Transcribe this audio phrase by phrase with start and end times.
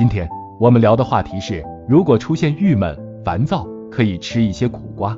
[0.00, 0.26] 今天
[0.58, 5.14] 我们聊的话题是，如果出现郁闷、烦躁，可以吃一些苦瓜。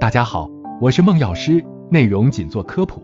[0.00, 3.00] 大家好，我是孟药师，内容仅做科普。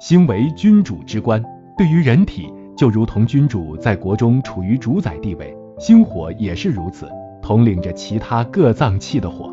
[0.00, 1.44] 心为君主之官，
[1.76, 7.06] 对于人体就如同君主在国中处于主宰地位，心火也是如此，
[7.42, 9.52] 统领着其他各脏器的火。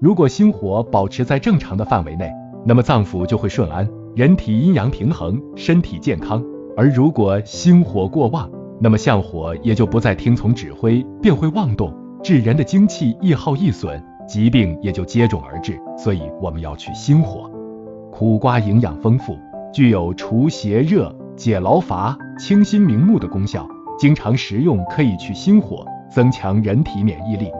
[0.00, 2.32] 如果心火保持在正常的范围内，
[2.64, 6.42] 那么脏腑就会顺安，人体阴阳平衡，身体健康。
[6.74, 8.50] 而如果心火过旺，
[8.80, 11.92] 那么相火也就不再听从指挥，便会妄动，
[12.22, 15.80] 致人的精气易耗易损，疾病也就接踵而至。
[15.96, 17.50] 所以我们要去心火。
[18.12, 19.38] 苦瓜营养丰富，
[19.72, 23.66] 具有除邪热、解劳乏、清心明目的功效，
[23.98, 27.50] 经常食用可以去心火，增强人体免疫力。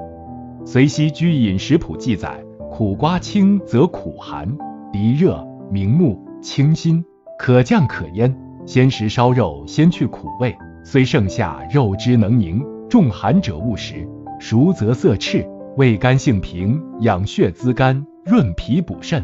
[0.65, 4.47] 随西居饮食谱记载，苦瓜清则苦寒，
[4.93, 7.05] 涤热明目，清心，
[7.39, 8.37] 可降可咽。
[8.67, 10.57] 鲜食烧肉，先去苦味。
[10.89, 14.09] 虽盛夏，肉汁能凝，重寒者勿食。
[14.39, 15.45] 熟则色赤，
[15.77, 19.21] 味甘性平，养血滋肝，润脾补肾。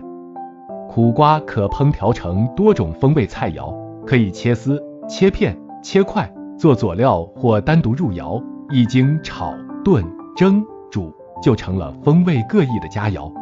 [0.91, 3.73] 苦瓜可烹调成多种风味菜肴，
[4.05, 6.29] 可以切丝、切片、切块
[6.59, 10.05] 做佐料，或单独入肴，一经炒、炖、
[10.37, 13.33] 蒸、煮，就成了风味各异的佳肴。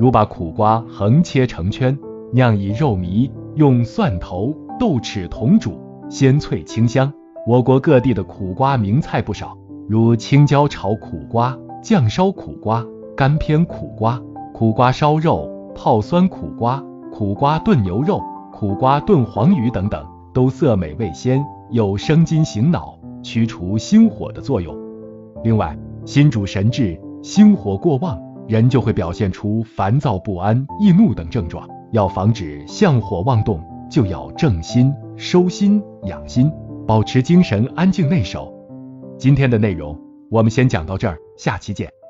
[0.00, 1.96] 如把苦瓜横切成圈，
[2.32, 4.52] 酿以肉糜，用蒜头。
[4.80, 5.78] 豆豉同煮，
[6.10, 7.12] 鲜脆清香。
[7.44, 14.22] 我国各地的苦瓜名菜不少，如青椒炒苦瓜、酱烧苦瓜、干煸苦瓜、
[14.54, 16.80] 苦瓜烧肉、泡酸苦瓜、
[17.12, 24.76] 苦瓜炖牛肉、苦瓜炖黄鱼等等，都色美味鲜，有生津醒脑、驱除心火的作用。
[25.42, 31.68] 另外，心主神志，心火过旺，人就会表现出烦躁不安、易怒等症状。
[31.90, 33.60] 要防止相火妄动。
[33.90, 36.50] 就要正心、收心、养心，
[36.86, 38.52] 保持精神安静内守。
[39.18, 39.96] 今天的内容
[40.30, 42.01] 我们先讲到这儿，下期见。